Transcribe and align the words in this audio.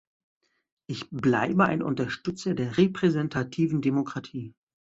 Ich 0.87 1.11
bleibe 1.11 1.65
ein 1.65 1.83
Unterstützer 1.83 2.55
der 2.55 2.75
repräsentativen 2.79 3.83
Demokratie. 3.83 4.55